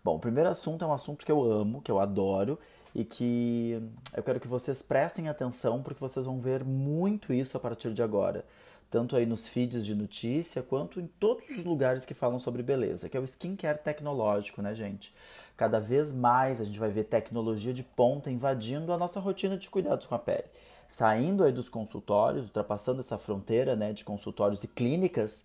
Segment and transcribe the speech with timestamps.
[0.02, 2.58] Bom, o primeiro assunto é um assunto que eu amo, que eu adoro
[2.94, 3.80] e que
[4.16, 8.02] eu quero que vocês prestem atenção porque vocês vão ver muito isso a partir de
[8.02, 8.44] agora,
[8.90, 13.08] tanto aí nos feeds de notícia quanto em todos os lugares que falam sobre beleza,
[13.08, 15.14] que é o skincare tecnológico, né, gente?
[15.54, 19.68] Cada vez mais a gente vai ver tecnologia de ponta invadindo a nossa rotina de
[19.68, 20.48] cuidados com a pele.
[20.90, 25.44] Saindo aí dos consultórios, ultrapassando essa fronteira né, de consultórios e clínicas,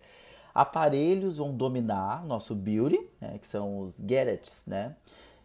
[0.52, 4.96] aparelhos vão dominar nosso beauty, né, que são os gadgets, né?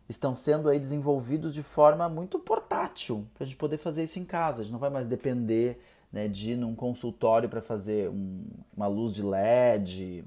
[0.10, 4.26] estão sendo aí desenvolvidos de forma muito portátil para a gente poder fazer isso em
[4.26, 4.62] casa.
[4.62, 5.80] A gente não vai mais depender
[6.12, 8.44] né, de ir num consultório para fazer um,
[8.76, 10.26] uma luz de LED.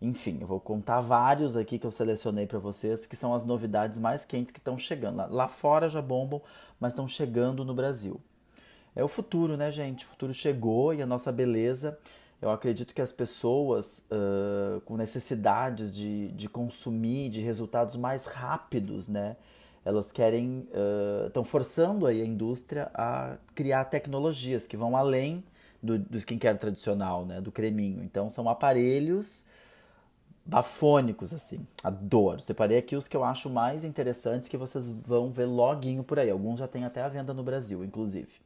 [0.00, 3.98] Enfim, eu vou contar vários aqui que eu selecionei para vocês, que são as novidades
[3.98, 5.16] mais quentes que estão chegando.
[5.16, 6.40] Lá, lá fora já bombam,
[6.78, 8.20] mas estão chegando no Brasil.
[8.94, 10.04] É o futuro, né, gente?
[10.04, 11.98] O futuro chegou e a nossa beleza
[12.44, 19.08] eu acredito que as pessoas uh, com necessidades de, de consumir, de resultados mais rápidos,
[19.08, 19.36] né?
[19.82, 20.66] Elas querem,
[21.26, 25.42] estão uh, forçando aí a indústria a criar tecnologias que vão além
[25.82, 27.40] do, do skincare tradicional, né?
[27.40, 28.02] Do creminho.
[28.02, 29.46] Então são aparelhos
[30.44, 31.66] bafônicos, assim.
[31.82, 32.40] Adoro.
[32.40, 36.30] Separei aqui os que eu acho mais interessantes que vocês vão ver loguinho por aí.
[36.30, 38.43] Alguns já tem até a venda no Brasil, inclusive.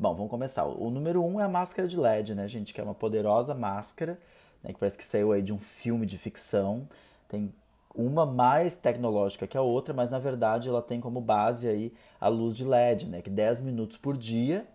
[0.00, 0.64] Bom, vamos começar.
[0.64, 2.72] O número um é a máscara de LED, né, gente?
[2.72, 4.18] Que é uma poderosa máscara,
[4.64, 6.88] né, que parece que saiu aí de um filme de ficção.
[7.28, 7.52] Tem
[7.94, 12.28] uma mais tecnológica que a outra, mas na verdade ela tem como base aí a
[12.28, 13.20] luz de LED, né?
[13.20, 14.66] Que 10 minutos por dia,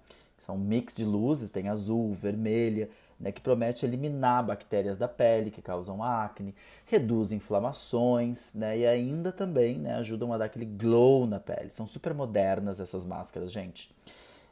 [0.45, 2.87] são um mix de luzes, tem azul, vermelha,
[3.19, 6.53] né, que promete eliminar bactérias da pele que causam acne,
[6.85, 11.71] reduz inflamações, né, e ainda também né, ajudam a dar aquele glow na pele.
[11.71, 13.89] São super modernas essas máscaras, gente.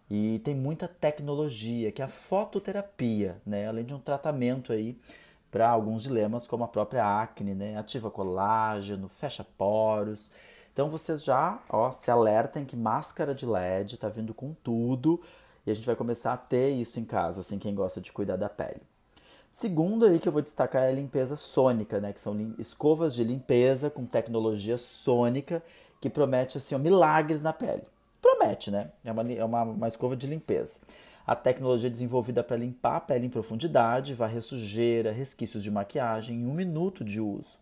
[0.09, 3.67] E tem muita tecnologia, que é a fototerapia, né?
[3.67, 4.97] além de um tratamento aí
[5.49, 7.77] para alguns dilemas, como a própria acne, né?
[7.77, 10.31] ativa colágeno, fecha poros.
[10.73, 15.21] Então vocês já ó, se alertem que máscara de LED está vindo com tudo
[15.65, 18.35] e a gente vai começar a ter isso em casa, assim, quem gosta de cuidar
[18.35, 18.81] da pele.
[19.49, 22.11] Segundo aí que eu vou destacar é a limpeza sônica, né?
[22.11, 25.63] Que são escovas de limpeza com tecnologia sônica
[26.01, 27.83] que promete assim, milagres na pele
[28.23, 28.89] promete, né?
[29.03, 30.79] É uma, é uma, uma escova de limpeza.
[31.27, 36.37] A tecnologia é desenvolvida para limpar a pele em profundidade, varrer sujeira, resquícios de maquiagem
[36.37, 37.57] em um minuto de uso.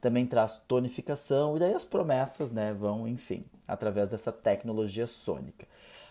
[0.00, 5.66] Também traz tonificação e daí as promessas né, vão, enfim, através dessa tecnologia sônica.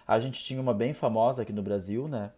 [0.07, 2.31] A gente tinha uma bem famosa aqui no Brasil, né?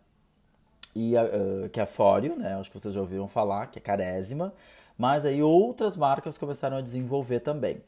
[0.96, 2.56] E a, uh, que é a Fório, né?
[2.56, 4.54] Acho que vocês já ouviram falar, que é carésima.
[4.98, 7.82] Mas aí outras marcas começaram a desenvolver também.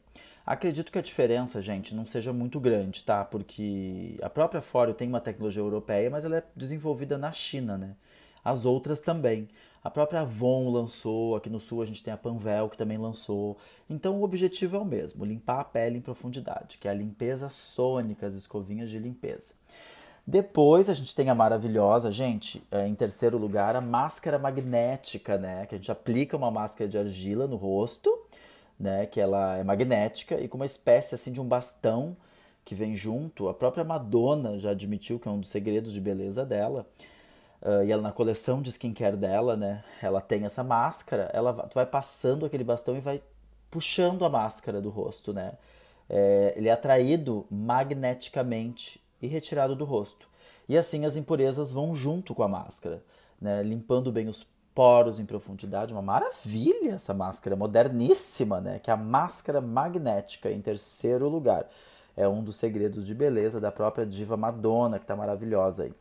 [0.46, 3.24] Acredito que a diferença, gente, não seja muito grande, tá?
[3.24, 7.96] Porque a própria Fório tem uma tecnologia europeia, mas ela é desenvolvida na China, né?
[8.44, 9.48] As outras também.
[9.82, 13.56] A própria Avon lançou, aqui no sul a gente tem a Panvel que também lançou.
[13.88, 17.48] Então o objetivo é o mesmo, limpar a pele em profundidade, que é a limpeza
[17.48, 19.54] sônica, as escovinhas de limpeza.
[20.26, 25.66] Depois a gente tem a maravilhosa, gente, é, em terceiro lugar, a máscara magnética, né?
[25.66, 28.23] Que a gente aplica uma máscara de argila no rosto
[28.78, 32.16] né, que ela é magnética e com uma espécie assim de um bastão
[32.64, 33.48] que vem junto.
[33.48, 36.86] A própria Madonna já admitiu que é um dos segredos de beleza dela.
[37.62, 41.30] Uh, e ela na coleção de skincare dela, né, ela tem essa máscara.
[41.32, 43.22] Ela tu vai passando aquele bastão e vai
[43.70, 45.54] puxando a máscara do rosto, né?
[46.08, 50.28] É, ele é atraído magneticamente e retirado do rosto.
[50.68, 53.02] E assim as impurezas vão junto com a máscara,
[53.40, 55.92] né, limpando bem os poros em profundidade.
[55.92, 58.78] Uma maravilha essa máscara, moderníssima, né?
[58.78, 61.66] Que é a máscara magnética, em terceiro lugar.
[62.16, 65.94] É um dos segredos de beleza da própria diva Madonna, que tá maravilhosa aí.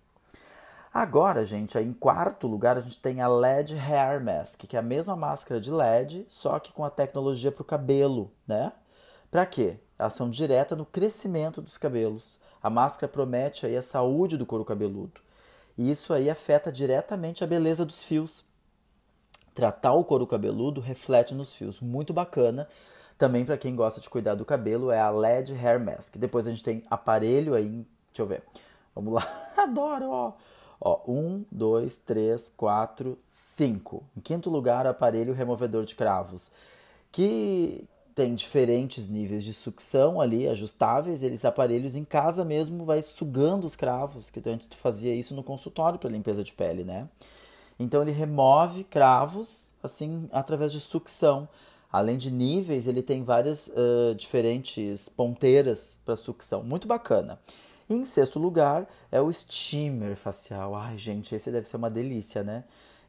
[0.94, 4.80] Agora, gente, aí em quarto lugar a gente tem a LED Hair Mask, que é
[4.80, 8.72] a mesma máscara de LED, só que com a tecnologia para o cabelo, né?
[9.32, 9.78] Para quê?
[9.98, 12.40] Ação direta no crescimento dos cabelos.
[12.62, 15.20] A máscara promete aí a saúde do couro cabeludo.
[15.76, 18.46] E isso aí afeta diretamente a beleza dos fios.
[19.54, 21.80] Tratar o couro cabeludo reflete nos fios.
[21.80, 22.68] Muito bacana.
[23.18, 26.18] Também para quem gosta de cuidar do cabelo é a LED Hair Mask.
[26.18, 28.44] Depois a gente tem aparelho aí, deixa eu ver.
[28.96, 29.28] Vamos lá.
[29.58, 30.34] Adoro, ó.
[30.86, 34.04] Ó, um, dois, três, quatro, cinco.
[34.18, 36.52] Em quinto lugar, aparelho removedor de cravos,
[37.10, 41.24] que tem diferentes níveis de sucção ali, ajustáveis.
[41.24, 45.44] Eles aparelhos em casa mesmo vai sugando os cravos, que antes tu fazia isso no
[45.44, 47.08] consultório para limpeza de pele, né?
[47.84, 51.50] Então ele remove cravos assim através de sucção.
[51.92, 56.64] Além de níveis, ele tem várias uh, diferentes ponteiras para sucção.
[56.64, 57.40] Muito bacana.
[57.90, 60.74] E em sexto lugar é o steamer facial.
[60.74, 62.64] Ai, gente, esse deve ser uma delícia, né?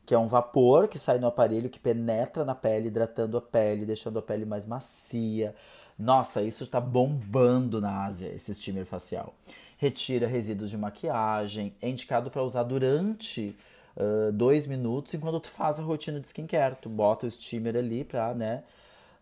[0.05, 3.87] Que é um vapor que sai no aparelho que penetra na pele, hidratando a pele,
[3.87, 5.55] deixando a pele mais macia.
[5.99, 9.35] Nossa, isso está bombando na Ásia, esse steamer facial.
[9.79, 13.57] Retira resíduos de maquiagem, é indicado para usar durante
[13.97, 16.77] uh, dois minutos enquanto tu faz a rotina de skincare.
[16.77, 18.65] Tu bota o steamer ali para, né,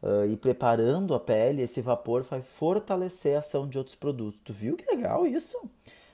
[0.03, 4.41] uh, e preparando a pele, esse vapor vai fortalecer a ação de outros produtos.
[4.45, 5.59] Tu viu que legal isso?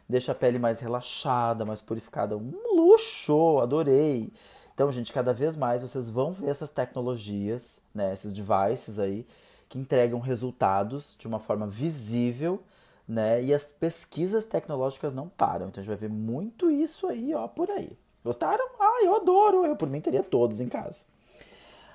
[0.09, 2.37] Deixa a pele mais relaxada, mais purificada.
[2.37, 4.33] Um luxo, adorei.
[4.75, 9.27] Então, gente, cada vez mais vocês vão ver essas tecnologias, né, esses devices aí,
[9.69, 12.63] que entregam resultados de uma forma visível,
[13.07, 13.43] né?
[13.43, 15.69] E as pesquisas tecnológicas não param.
[15.69, 17.97] Então a gente vai ver muito isso aí, ó, por aí.
[18.25, 18.67] Gostaram?
[18.79, 19.65] Ah, eu adoro.
[19.65, 21.05] Eu por mim teria todos em casa.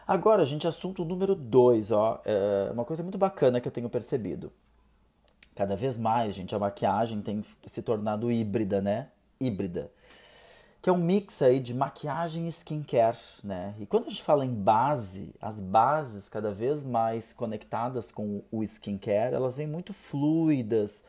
[0.06, 4.52] Agora, gente, assunto número dois, ó, é uma coisa muito bacana que eu tenho percebido.
[5.56, 9.08] Cada vez mais, gente, a maquiagem tem se tornado híbrida, né?
[9.40, 9.90] Híbrida.
[10.82, 13.74] Que é um mix aí de maquiagem e skincare, né?
[13.80, 18.62] E quando a gente fala em base, as bases cada vez mais conectadas com o
[18.64, 21.06] skincare, elas vêm muito fluidas.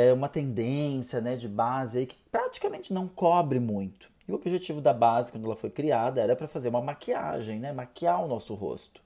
[0.00, 4.08] É uma tendência, né, de base aí que praticamente não cobre muito.
[4.28, 7.72] E o objetivo da base, quando ela foi criada, era para fazer uma maquiagem, né?
[7.72, 9.00] Maquiar o nosso rosto.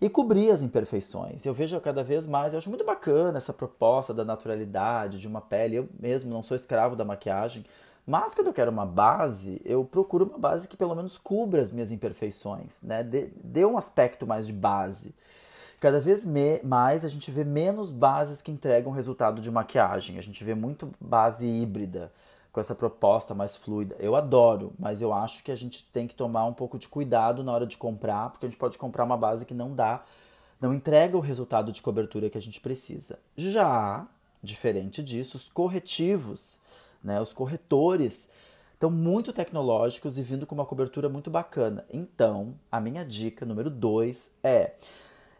[0.00, 1.44] E cobrir as imperfeições.
[1.44, 5.40] Eu vejo cada vez mais, eu acho muito bacana essa proposta da naturalidade, de uma
[5.40, 5.74] pele.
[5.74, 7.64] Eu mesmo não sou escravo da maquiagem,
[8.06, 11.72] mas quando eu quero uma base, eu procuro uma base que pelo menos cubra as
[11.72, 13.02] minhas imperfeições, né?
[13.02, 15.12] Dê, dê um aspecto mais de base.
[15.80, 16.26] Cada vez
[16.62, 20.18] mais a gente vê menos bases que entregam resultado de maquiagem.
[20.18, 22.12] A gente vê muito base híbrida
[22.52, 23.96] com essa proposta mais fluida.
[23.98, 27.42] Eu adoro, mas eu acho que a gente tem que tomar um pouco de cuidado
[27.42, 30.04] na hora de comprar, porque a gente pode comprar uma base que não dá,
[30.60, 33.18] não entrega o resultado de cobertura que a gente precisa.
[33.34, 34.06] Já,
[34.42, 36.58] diferente disso, os corretivos,
[37.02, 38.30] né, os corretores
[38.74, 41.86] estão muito tecnológicos e vindo com uma cobertura muito bacana.
[41.90, 44.74] Então, a minha dica número 2 é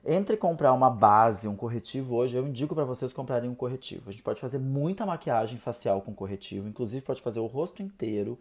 [0.04, 4.08] entre comprar uma base, um corretivo hoje, eu indico para vocês comprarem um corretivo.
[4.08, 8.38] A gente pode fazer muita maquiagem facial com corretivo, inclusive pode fazer o rosto inteiro.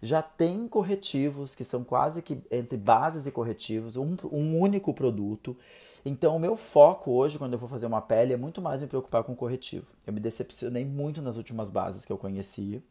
[0.00, 5.56] Já tem corretivos que são quase que entre bases e corretivos, um, um único produto.
[6.04, 8.88] Então, o meu foco hoje, quando eu vou fazer uma pele, é muito mais me
[8.88, 9.92] preocupar com corretivo.
[10.06, 12.82] Eu me decepcionei muito nas últimas bases que eu conhecia.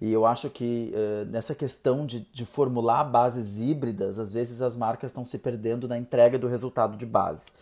[0.00, 4.76] E eu acho que uh, nessa questão de, de formular bases híbridas, às vezes as
[4.76, 7.52] marcas estão se perdendo na entrega do resultado de base.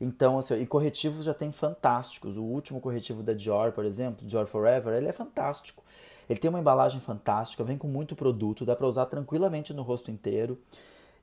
[0.00, 2.36] Então, assim, e corretivos já tem fantásticos.
[2.36, 5.82] O último corretivo da Dior, por exemplo, Dior Forever, ele é fantástico.
[6.28, 10.10] Ele tem uma embalagem fantástica, vem com muito produto, dá para usar tranquilamente no rosto
[10.10, 10.56] inteiro.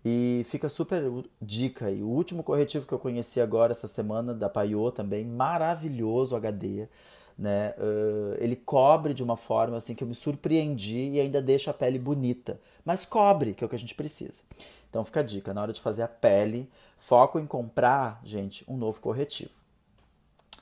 [0.05, 1.01] E fica super
[1.41, 2.03] dica aí.
[2.03, 6.87] O último corretivo que eu conheci agora essa semana da Paiô também, maravilhoso HD
[7.37, 7.73] né?
[7.77, 11.73] Uh, ele cobre de uma forma assim que eu me surpreendi e ainda deixa a
[11.73, 14.43] pele bonita, mas cobre, que é o que a gente precisa.
[14.89, 18.77] Então fica a dica, na hora de fazer a pele, foco em comprar, gente, um
[18.77, 19.51] novo corretivo.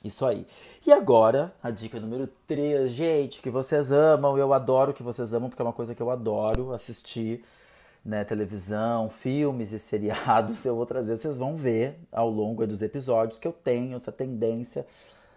[0.04, 0.46] Isso aí.
[0.86, 5.48] E agora, a dica número 3, gente, que vocês amam, eu adoro que vocês amam,
[5.48, 7.42] porque é uma coisa que eu adoro assistir,
[8.04, 13.38] né, televisão, filmes e seriados, eu vou trazer, vocês vão ver ao longo dos episódios
[13.38, 14.86] que eu tenho essa tendência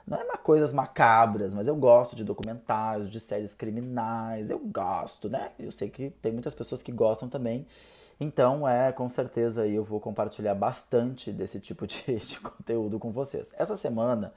[0.10, 5.30] não é uma coisas macabras, mas eu gosto de documentários, de séries criminais, eu gosto,
[5.30, 5.52] né?
[5.60, 7.68] Eu sei que tem muitas pessoas que gostam também.
[8.20, 13.54] Então, é, com certeza eu vou compartilhar bastante desse tipo de, de conteúdo com vocês.
[13.58, 14.34] Essa semana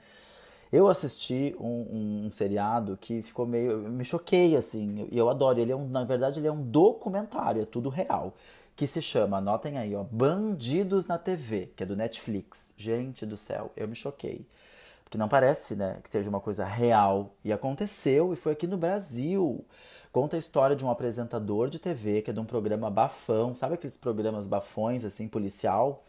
[0.71, 3.77] eu assisti um, um, seriado que ficou meio.
[3.89, 5.59] me choquei, assim, e eu adoro.
[5.59, 8.35] Ele é um, na verdade, ele é um documentário, é tudo real.
[8.75, 12.73] que se chama, anotem aí, ó, Bandidos na TV, que é do Netflix.
[12.77, 14.45] Gente do céu, eu me choquei.
[15.13, 17.35] Porque não parece, né, que seja uma coisa real.
[17.45, 19.63] E aconteceu, e foi aqui no Brasil.
[20.11, 23.75] Conta a história de um apresentador de TV, que é de um programa bafão, sabe
[23.75, 26.03] aqueles programas bafões, assim, policial?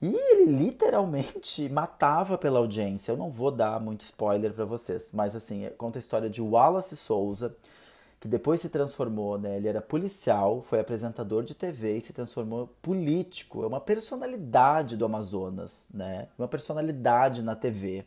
[0.00, 3.10] E ele literalmente matava pela audiência.
[3.10, 6.96] Eu não vou dar muito spoiler para vocês, mas assim, conta a história de Wallace
[6.96, 7.56] Souza,
[8.22, 9.56] que depois se transformou, né?
[9.56, 13.64] Ele era policial, foi apresentador de TV e se transformou político.
[13.64, 16.28] É uma personalidade do Amazonas, né?
[16.38, 18.04] Uma personalidade na TV.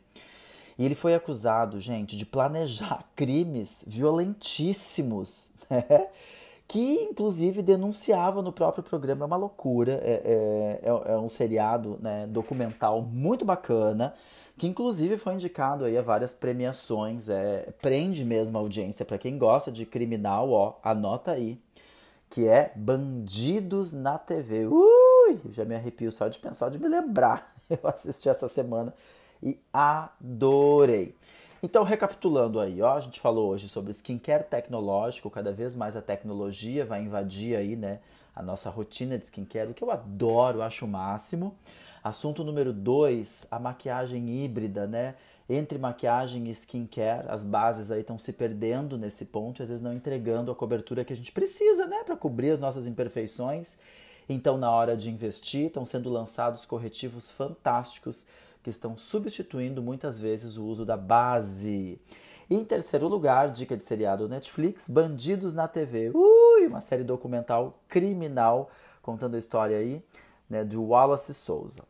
[0.78, 6.08] E ele foi acusado, gente, de planejar crimes violentíssimos, né?
[6.66, 9.24] que inclusive denunciava no próprio programa.
[9.24, 14.14] É uma loucura, é, é, é, é um seriado né, documental muito bacana,
[14.58, 19.04] que inclusive foi indicado aí a várias premiações, é, prende mesmo a audiência.
[19.04, 21.60] Para quem gosta de criminal, ó, anota aí,
[22.30, 24.66] que é Bandidos na TV.
[24.66, 27.54] Ui, já me arrepio só de pensar, de me lembrar.
[27.68, 28.94] Eu assisti essa semana
[29.42, 31.14] e adorei.
[31.62, 36.02] Então, recapitulando aí, ó, a gente falou hoje sobre skincare tecnológico, cada vez mais a
[36.02, 38.00] tecnologia vai invadir aí, né,
[38.34, 41.56] a nossa rotina de skincare, o que eu adoro, acho o máximo.
[42.06, 45.16] Assunto número dois, a maquiagem híbrida, né?
[45.50, 49.92] Entre maquiagem e skincare, as bases aí estão se perdendo nesse ponto, às vezes não
[49.92, 53.76] entregando a cobertura que a gente precisa, né, para cobrir as nossas imperfeições.
[54.28, 58.24] Então, na hora de investir, estão sendo lançados corretivos fantásticos
[58.62, 62.00] que estão substituindo muitas vezes o uso da base.
[62.48, 66.12] E em terceiro lugar, dica de seriado Netflix, Bandidos na TV.
[66.14, 68.70] Ui, uma série documental criminal
[69.02, 70.00] contando a história aí
[70.48, 71.82] né, de Wallace Souza.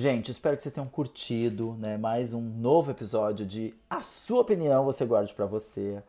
[0.00, 4.82] Gente, espero que vocês tenham curtido né, mais um novo episódio de A Sua Opinião
[4.86, 6.02] Você Guarde para Você.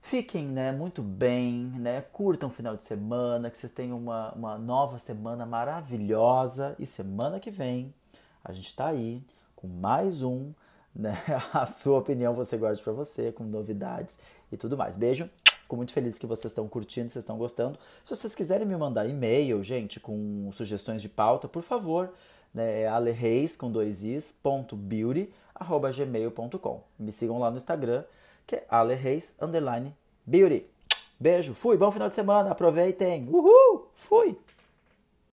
[0.00, 4.56] Fiquem né, muito bem, né, curtam o final de semana, que vocês tenham uma, uma
[4.56, 6.76] nova semana maravilhosa.
[6.78, 7.92] E semana que vem
[8.44, 9.20] a gente está aí
[9.56, 10.52] com mais um,
[10.94, 11.20] né?
[11.52, 14.20] A sua opinião você guarde para você, com novidades
[14.52, 14.96] e tudo mais.
[14.96, 15.28] Beijo.
[15.62, 17.78] Fico muito feliz que vocês estão curtindo, vocês estão gostando.
[18.04, 22.12] Se vocês quiserem me mandar e-mail, gente, com sugestões de pauta, por favor,
[22.52, 26.82] né, é alereis com dois is, ponto beauty, arroba gmail.com.
[26.98, 28.04] Me sigam lá no Instagram,
[28.46, 29.94] que é alereis, underline,
[30.26, 30.66] beauty.
[31.18, 33.28] Beijo, fui, bom final de semana, aproveitem.
[33.28, 34.38] Uhul, fui!